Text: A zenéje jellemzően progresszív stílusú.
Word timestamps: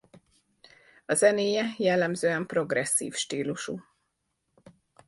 A 1.05 1.13
zenéje 1.13 1.73
jellemzően 1.77 2.45
progresszív 2.45 3.13
stílusú. 3.15 3.81